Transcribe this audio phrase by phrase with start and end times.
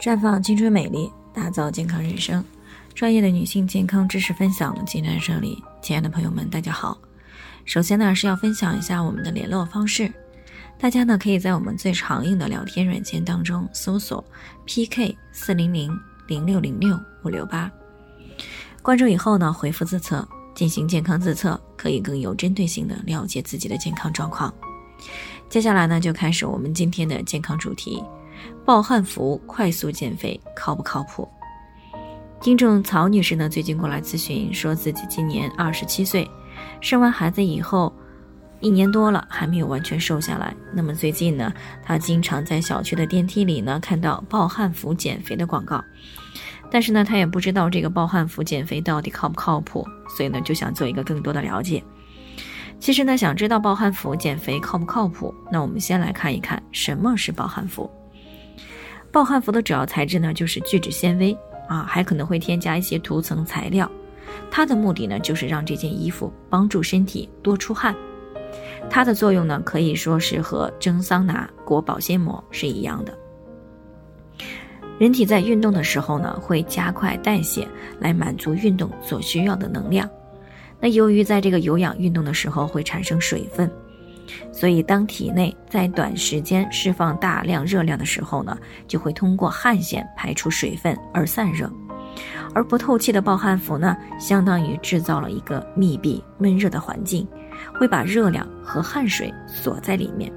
[0.00, 2.42] 绽放青春美丽，打造健康人生。
[2.94, 6.96] 专业的女性健康知识分享的阶段这里，亲爱的朋友们，大家好。
[7.64, 10.12] 首先呢，是要分享一下我们的联络方式。
[10.78, 14.24] 大家呢，可以在我们最常用的聊天软件当中搜索
[14.66, 15.90] “PK 四零零
[16.28, 17.68] 零六零六五六八”，
[18.82, 24.54] 关注以后呢，回复自测进行健康自测，可以更有针对性的了解自己的健康状况。
[25.48, 28.00] 接下来呢，就开始我们今天的健康主题。
[28.64, 31.28] 暴汗服快速减肥靠不靠谱？
[32.40, 36.30] 听众曹女士呢，最近过来咨询，说自己今年二十七岁，
[36.80, 37.92] 生完孩子以后
[38.60, 40.54] 一年多了还没有完全瘦下来。
[40.72, 45.82] 那么最近呢，她经常在小区的电梯里呢看到暴汗服减肥的广告，
[46.70, 49.84] 但是呢，她也不知道这个暴汗服减肥到底靠不靠谱，
[50.16, 51.82] 所以呢，就想做一个更多的了解。
[52.78, 57.90] 其实呢，想知道暴汗服减肥靠不靠谱，那我们先来看一看什么是暴汗服。
[59.18, 61.36] 暴汗服的主要材质呢，就是聚酯纤维
[61.66, 63.90] 啊，还可能会添加一些涂层材料。
[64.48, 67.92] 它的目的呢，就是让这件衣服帮助身体多出汗。
[68.88, 73.12] 它的作用呢，可以说是和蒸桑拿、裹保鲜膜是一样的。
[75.00, 77.66] 人体在运动的时候呢，会加快代谢，
[77.98, 80.08] 来满足运动所需要的能量。
[80.78, 83.68] 那由于在这个有氧运动的时候会产生水分。
[84.52, 91.70] 所以，当体内在短时间释放大量热量的时候呢，就会通过汗腺排出水分而散热。
[92.54, 97.26] 而不透气的暴汗服呢，相当于制造了一个密闭闷热的环境，
[97.74, 100.32] 会把热量和汗水锁在里面。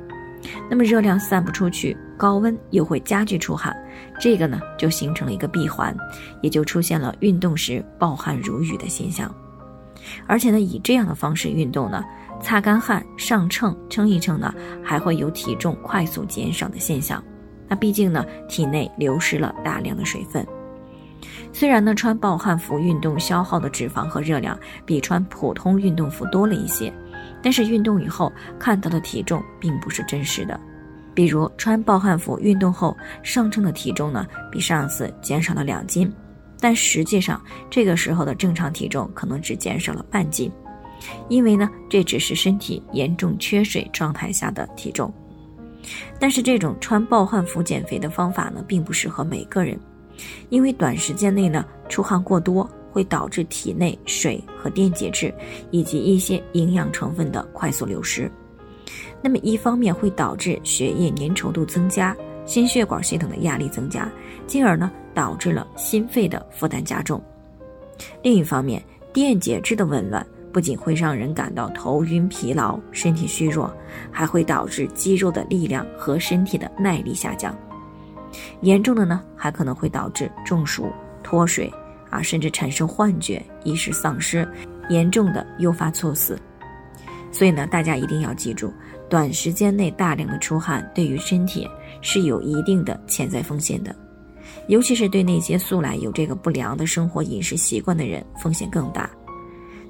[0.69, 3.75] 那么热量散不出去，高温又会加剧出汗，
[4.19, 5.95] 这个呢就形成了一个闭环，
[6.41, 9.33] 也就出现了运动时暴汗如雨的现象。
[10.27, 12.03] 而且呢，以这样的方式运动呢。
[12.43, 14.51] 擦干汗上秤称一称呢，
[14.83, 17.23] 还会有体重快速减少的现象。
[17.67, 20.43] 那毕竟呢，体内流失了大量的水分。
[21.53, 26.91] 虽然呢，穿暴汗服运动消耗的脂肪和热量比穿普通运动服多了一些，
[27.43, 30.59] 但是运动以后看到的体重并不是真实的。
[31.13, 36.11] 比如穿暴汗服运动后上称的体重呢，比上次减少了两斤，
[36.61, 40.49] 但实际上这个时候的正常体重可能只减少了半斤。
[41.27, 45.11] 因为呢，这只是身体严重缺水状态下的体重，
[46.19, 49.79] 但是这种穿暴汗服减肥的方法呢，并不适合每个人，
[50.49, 55.33] 因为短时间内呢出汗过多，会导致体内水和电解质
[55.71, 58.31] 以及一些营养成分的快速流失。
[59.23, 62.15] 那么一方面会导致血液粘稠度增加，
[62.51, 64.11] 心血管系统的压力增加，
[64.45, 67.23] 进而呢导致了心肺的负担加重。
[68.21, 70.25] 另一方面，电解质的紊乱。
[70.51, 73.73] 不仅会让人感到头晕、疲劳、身体虚弱，
[74.11, 77.57] 还会导致肌肉的力量和身体的耐力下降。
[78.59, 80.91] 严重的呢，还可能会导致中暑、
[81.23, 81.71] 脱水
[82.09, 84.45] 啊，甚至产生幻觉、意识丧失，
[84.89, 86.37] 严重的诱发猝死。
[87.31, 88.73] 所以呢，大家一定要记住，
[89.11, 91.67] 短时间内大量的出汗对于身体
[91.99, 93.93] 是有一定的潜在风险的，
[94.69, 99.09] 尤其是对那些素来有这个不良的生活饮食习惯的人，风险更大。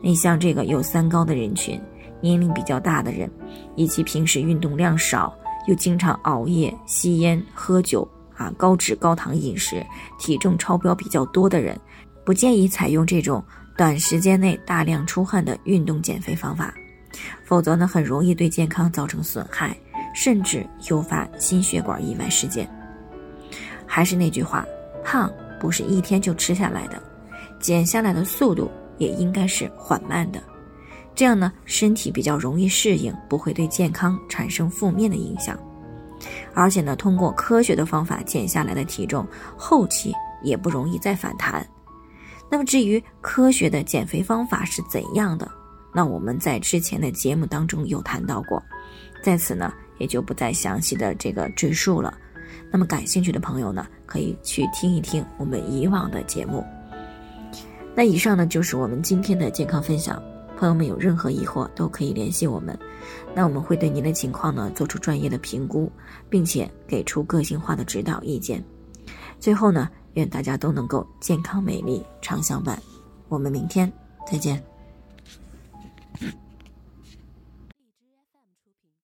[0.02, 1.80] 你像这个有三高的人群，
[2.20, 3.30] 年龄比较大的人，
[3.76, 5.31] 以及平时运动量少
[5.68, 9.86] 又经常熬夜、吸烟、喝酒啊、高脂高糖饮食、
[10.18, 11.80] 体重超标比较多的人，
[12.26, 13.44] 不建议采用这种
[13.78, 16.74] 短时间内大量出汗的运动减肥方法，
[17.44, 19.76] 否则呢，很容易对健康造成损害，
[20.14, 22.70] 甚至诱发心血管意外事件。
[23.86, 24.66] 还是那句话，
[25.04, 27.02] 胖不是一天就吃下来的，
[27.60, 28.70] 减下来的速度。
[28.98, 30.40] 也应该是缓慢的，
[31.16, 35.58] 这样呢，身体比较容易适应，不会对健康产生负面的影响。
[36.54, 39.26] 而且呢，通过科学的方法减下来的体重，
[39.58, 41.66] 后期也不容易再反弹。
[42.48, 45.50] 那么，至于科学的减肥方法是怎样的，
[45.94, 48.62] 那我们在之前的节目当中有谈到过，
[49.22, 52.18] 在此呢也就不再详细的这个赘述了。
[52.72, 56.63] 那么，感兴趣的朋友呢，可以去听一听我们以往的节目。
[57.94, 60.21] 那以上呢就是我们今天的健康分享，
[60.57, 62.77] 朋友们有任何疑惑都可以联系我们，
[63.36, 65.92] 那我们会对您的情况呢做出专业的评估，
[66.30, 68.63] 并且给出个性化的指导意见。
[69.39, 72.81] 最后呢，愿大家都能够健康美丽常相伴，
[73.27, 73.92] 我们明天
[74.25, 74.70] 再见。